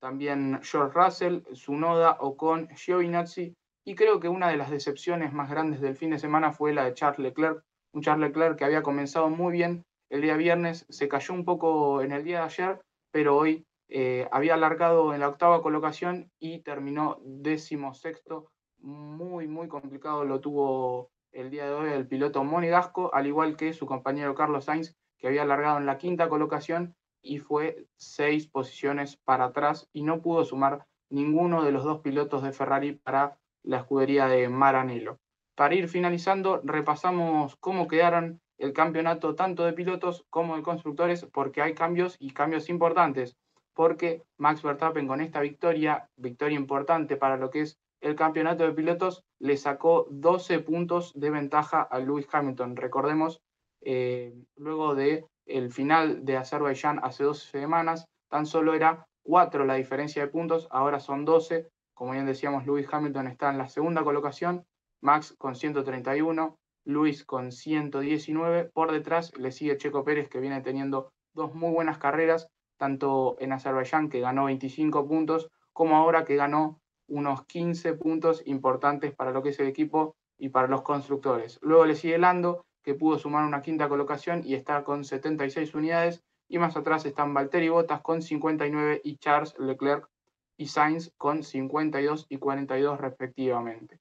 también 0.00 0.60
George 0.62 0.98
Russell, 0.98 1.42
Sunoda, 1.52 2.16
Ocon, 2.20 2.68
Giovinazzi. 2.74 3.54
Y 3.84 3.94
creo 3.94 4.20
que 4.20 4.28
una 4.28 4.48
de 4.48 4.56
las 4.56 4.70
decepciones 4.70 5.32
más 5.32 5.50
grandes 5.50 5.80
del 5.80 5.96
fin 5.96 6.10
de 6.10 6.18
semana 6.18 6.52
fue 6.52 6.72
la 6.72 6.84
de 6.84 6.94
Charles 6.94 7.20
Leclerc, 7.20 7.62
un 7.94 8.02
Charles 8.02 8.28
Leclerc 8.28 8.58
que 8.58 8.64
había 8.64 8.82
comenzado 8.82 9.30
muy 9.30 9.52
bien 9.52 9.84
el 10.10 10.22
día 10.22 10.36
viernes, 10.36 10.86
se 10.88 11.08
cayó 11.08 11.34
un 11.34 11.44
poco 11.44 12.02
en 12.02 12.12
el 12.12 12.24
día 12.24 12.40
de 12.40 12.44
ayer, 12.44 12.80
pero 13.18 13.36
hoy 13.36 13.66
eh, 13.88 14.28
había 14.30 14.54
alargado 14.54 15.12
en 15.12 15.18
la 15.18 15.28
octava 15.28 15.60
colocación 15.60 16.30
y 16.38 16.60
terminó 16.60 17.18
décimo 17.24 17.92
sexto. 17.92 18.52
Muy, 18.78 19.48
muy 19.48 19.66
complicado 19.66 20.24
lo 20.24 20.38
tuvo 20.38 21.10
el 21.32 21.50
día 21.50 21.64
de 21.64 21.72
hoy 21.72 21.90
el 21.90 22.06
piloto 22.06 22.44
Monegasco, 22.44 23.12
al 23.12 23.26
igual 23.26 23.56
que 23.56 23.72
su 23.72 23.86
compañero 23.86 24.36
Carlos 24.36 24.66
Sainz, 24.66 24.94
que 25.18 25.26
había 25.26 25.42
alargado 25.42 25.78
en 25.78 25.86
la 25.86 25.98
quinta 25.98 26.28
colocación 26.28 26.94
y 27.20 27.38
fue 27.38 27.88
seis 27.96 28.46
posiciones 28.46 29.16
para 29.16 29.46
atrás 29.46 29.88
y 29.92 30.04
no 30.04 30.22
pudo 30.22 30.44
sumar 30.44 30.86
ninguno 31.10 31.64
de 31.64 31.72
los 31.72 31.82
dos 31.82 31.98
pilotos 32.02 32.44
de 32.44 32.52
Ferrari 32.52 32.92
para 32.92 33.36
la 33.64 33.78
escudería 33.78 34.28
de 34.28 34.48
Maranello. 34.48 35.18
Para 35.56 35.74
ir 35.74 35.88
finalizando, 35.88 36.60
repasamos 36.62 37.56
cómo 37.56 37.88
quedaron 37.88 38.40
el 38.58 38.72
campeonato 38.72 39.34
tanto 39.34 39.64
de 39.64 39.72
pilotos 39.72 40.24
como 40.30 40.56
de 40.56 40.62
constructores, 40.62 41.24
porque 41.32 41.62
hay 41.62 41.74
cambios 41.74 42.16
y 42.18 42.32
cambios 42.32 42.68
importantes. 42.68 43.36
Porque 43.72 44.22
Max 44.36 44.62
Verstappen 44.62 45.06
con 45.06 45.20
esta 45.20 45.40
victoria, 45.40 46.08
victoria 46.16 46.56
importante 46.56 47.16
para 47.16 47.36
lo 47.36 47.50
que 47.50 47.60
es 47.62 47.78
el 48.00 48.16
campeonato 48.16 48.64
de 48.64 48.72
pilotos, 48.72 49.22
le 49.38 49.56
sacó 49.56 50.06
12 50.10 50.60
puntos 50.60 51.12
de 51.14 51.30
ventaja 51.30 51.82
a 51.82 51.98
Lewis 52.00 52.28
Hamilton. 52.30 52.76
Recordemos, 52.76 53.40
eh, 53.82 54.34
luego 54.56 54.94
del 54.94 55.26
el 55.46 55.72
final 55.72 56.24
de 56.24 56.36
Azerbaiyán 56.36 57.00
hace 57.02 57.24
dos 57.24 57.38
semanas, 57.44 58.06
tan 58.28 58.46
solo 58.46 58.74
era 58.74 59.06
4 59.22 59.64
la 59.64 59.74
diferencia 59.74 60.22
de 60.22 60.28
puntos, 60.28 60.68
ahora 60.70 61.00
son 61.00 61.24
12. 61.24 61.68
Como 61.94 62.12
bien 62.12 62.26
decíamos, 62.26 62.66
Lewis 62.66 62.88
Hamilton 62.90 63.28
está 63.28 63.50
en 63.50 63.58
la 63.58 63.68
segunda 63.68 64.02
colocación 64.02 64.64
Max 65.00 65.34
con 65.38 65.54
131, 65.54 66.56
Luis 66.84 67.24
con 67.24 67.52
119. 67.52 68.70
Por 68.72 68.92
detrás 68.92 69.36
le 69.36 69.52
sigue 69.52 69.76
Checo 69.76 70.04
Pérez, 70.04 70.28
que 70.28 70.40
viene 70.40 70.60
teniendo 70.60 71.12
dos 71.34 71.54
muy 71.54 71.72
buenas 71.72 71.98
carreras, 71.98 72.48
tanto 72.76 73.36
en 73.40 73.52
Azerbaiyán, 73.52 74.08
que 74.08 74.20
ganó 74.20 74.46
25 74.46 75.06
puntos, 75.06 75.50
como 75.72 75.96
ahora 75.96 76.24
que 76.24 76.36
ganó 76.36 76.80
unos 77.08 77.44
15 77.46 77.94
puntos 77.94 78.42
importantes 78.46 79.14
para 79.14 79.32
lo 79.32 79.42
que 79.42 79.50
es 79.50 79.60
el 79.60 79.66
equipo 79.66 80.16
y 80.38 80.50
para 80.50 80.68
los 80.68 80.82
constructores. 80.82 81.58
Luego 81.62 81.86
le 81.86 81.94
sigue 81.94 82.18
Lando, 82.18 82.64
que 82.82 82.94
pudo 82.94 83.18
sumar 83.18 83.44
una 83.44 83.62
quinta 83.62 83.88
colocación 83.88 84.42
y 84.44 84.54
está 84.54 84.84
con 84.84 85.04
76 85.04 85.74
unidades. 85.74 86.22
Y 86.48 86.58
más 86.58 86.76
atrás 86.76 87.04
están 87.04 87.34
Valtteri 87.34 87.68
Bottas 87.68 88.00
con 88.00 88.22
59 88.22 89.02
y 89.04 89.18
Charles 89.18 89.54
Leclerc 89.58 90.08
y 90.56 90.68
Sainz 90.68 91.12
con 91.18 91.42
52 91.42 92.26
y 92.30 92.38
42 92.38 92.98
respectivamente. 92.98 94.00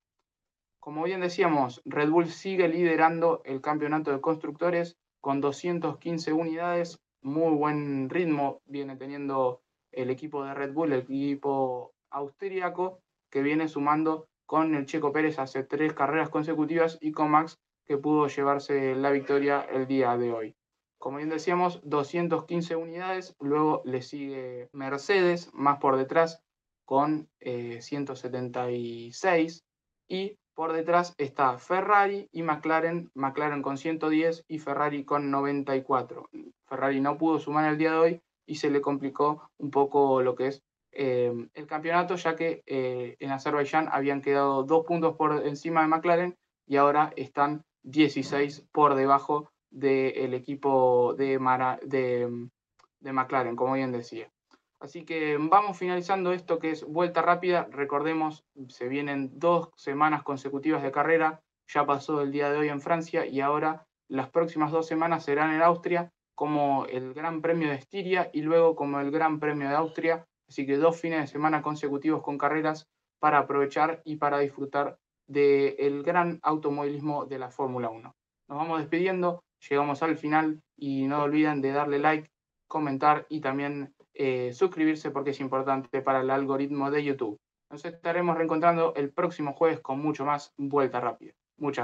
Como 0.80 1.04
bien 1.04 1.22
decíamos, 1.22 1.82
Red 1.86 2.10
Bull 2.10 2.28
sigue 2.28 2.68
liderando 2.68 3.42
el 3.46 3.62
campeonato 3.62 4.12
de 4.12 4.22
constructores 4.22 4.98
con 5.22 5.42
215 5.42 6.34
unidades, 6.34 7.00
muy 7.22 7.56
buen 7.56 8.10
ritmo 8.10 8.62
viene 8.66 8.96
teniendo 8.96 9.62
el 9.92 10.10
equipo 10.10 10.44
de 10.44 10.54
Red 10.54 10.74
Bull, 10.74 10.94
el 10.94 11.02
equipo 11.02 11.94
austríaco, 12.10 13.02
que 13.30 13.42
viene 13.42 13.68
sumando 13.68 14.28
con 14.46 14.76
el 14.76 14.86
Checo 14.86 15.12
Pérez 15.12 15.40
hace 15.40 15.64
tres 15.64 15.94
carreras 15.94 16.30
consecutivas 16.30 16.98
y 17.02 17.12
con 17.12 17.32
Max, 17.32 17.60
que 17.86 17.98
pudo 17.98 18.28
llevarse 18.28 18.96
la 18.96 19.12
victoria 19.12 19.62
el 19.62 19.88
día 19.88 20.18
de 20.18 20.32
hoy. 20.32 20.56
Como 20.98 21.18
bien 21.18 21.30
decíamos, 21.30 21.82
215 21.84 22.76
unidades, 22.76 23.36
luego 23.40 23.82
le 23.86 24.02
sigue 24.02 24.70
Mercedes, 24.72 25.54
más 25.54 25.80
por 25.80 25.98
detrás, 25.98 26.42
con 26.86 27.30
176, 27.40 29.66
eh, 30.10 30.16
y 30.16 30.38
por 30.58 30.74
detrás 30.74 31.14
está 31.20 31.60
Ferrari 31.60 32.28
y 32.32 32.42
McLaren, 32.42 33.12
McLaren 33.14 33.62
con 33.62 33.78
110 33.78 34.44
y 34.48 34.58
Ferrari 34.58 35.06
con 35.06 35.30
94. 35.30 36.32
Ferrari 36.66 37.00
no 37.00 37.20
pudo 37.20 37.38
sumar 37.38 37.70
el 37.70 37.78
día 37.78 37.92
de 37.92 37.98
hoy 37.98 38.22
y 38.48 38.56
se 38.56 38.72
le 38.72 38.82
complicó 38.82 39.52
un 39.60 39.70
poco 39.70 40.24
lo 40.24 40.34
que 40.34 40.48
es 40.48 40.64
eh, 40.94 41.32
el 41.54 41.68
campeonato, 41.68 42.16
ya 42.16 42.36
que 42.36 42.64
eh, 42.66 43.18
en 43.20 43.30
Azerbaiyán 43.30 43.88
habían 43.92 44.24
quedado 44.24 44.64
dos 44.64 44.84
puntos 44.84 45.16
por 45.16 45.46
encima 45.46 45.82
de 45.82 45.90
McLaren 45.90 46.36
y 46.66 46.78
ahora 46.78 47.14
están 47.16 47.64
16 47.84 48.66
por 48.72 48.96
debajo 48.96 49.52
del 49.70 50.34
equipo 50.34 51.14
de, 51.14 51.38
McLaren, 51.38 53.56
como 53.56 53.76
bien 53.76 53.92
decía. 53.92 54.32
Así 54.80 55.06
que 55.06 55.38
vamos 55.40 55.78
finalizando 55.78 56.32
esto 56.32 56.60
que 56.60 56.72
es 56.72 56.84
vuelta 56.84 57.22
rápida. 57.22 57.68
Recordemos, 57.72 58.46
se 58.68 58.88
vienen 58.88 59.32
dos 59.40 59.70
semanas 59.76 60.24
consecutivas 60.24 60.84
de 60.84 60.92
carrera. 60.92 61.42
Ya 61.68 61.86
pasó 61.86 62.22
el 62.22 62.32
día 62.32 62.52
de 62.52 62.60
hoy 62.60 62.70
en 62.70 62.82
Francia 62.82 63.26
y 63.26 63.42
ahora 63.42 63.88
las 64.08 64.30
próximas 64.30 64.72
dos 64.72 64.88
semanas 64.88 65.26
serán 65.26 65.54
en 65.54 65.62
Austria 65.62 66.12
como 66.36 66.86
el 66.86 67.14
Gran 67.16 67.42
Premio 67.42 67.70
de 67.70 67.76
Estiria 67.76 68.30
y 68.32 68.42
luego 68.42 68.76
como 68.76 69.00
el 69.00 69.10
Gran 69.10 69.40
Premio 69.40 69.68
de 69.68 69.76
Austria. 69.76 70.26
Así 70.48 70.66
que 70.66 70.78
dos 70.78 71.02
fines 71.02 71.22
de 71.22 71.28
semana 71.28 71.62
consecutivos 71.64 72.22
con 72.22 72.38
carreras 72.38 72.88
para 73.20 73.40
aprovechar 73.40 74.02
y 74.06 74.18
para 74.18 74.40
disfrutar 74.40 75.00
del 75.28 76.04
gran 76.04 76.40
automovilismo 76.44 77.26
de 77.26 77.40
la 77.40 77.50
Fórmula 77.50 77.90
1. 77.90 78.16
Nos 78.48 78.58
vamos 78.58 78.80
despidiendo, 78.80 79.44
llegamos 79.68 80.04
al 80.04 80.16
final 80.16 80.62
y 80.78 81.06
no 81.08 81.24
olviden 81.24 81.62
de 81.62 81.72
darle 81.72 82.00
like, 82.00 82.30
comentar 82.68 83.26
y 83.30 83.42
también 83.42 83.94
eh, 84.18 84.52
suscribirse 84.54 85.12
porque 85.12 85.32
es 85.32 85.40
importante 85.40 86.02
para 86.02 86.22
el 86.22 86.30
algoritmo 86.30 86.90
de 86.92 87.04
YouTube. 87.04 87.40
Nos 87.70 87.86
estaremos 87.86 88.38
reencontrando 88.38 88.94
el 88.96 89.12
próximo 89.12 89.54
jueves 89.54 89.80
con 89.82 90.00
mucho 90.00 90.26
más 90.26 90.54
Vuelta 90.58 91.00
Rápida. 91.00 91.34
Muchas 91.58 91.58
gracias. 91.58 91.76